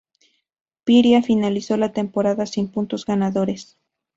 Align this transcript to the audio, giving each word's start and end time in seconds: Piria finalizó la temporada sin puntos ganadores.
Piria 0.83 1.21
finalizó 1.21 1.77
la 1.77 1.93
temporada 1.93 2.47
sin 2.47 2.69
puntos 2.69 3.05
ganadores. 3.05 3.77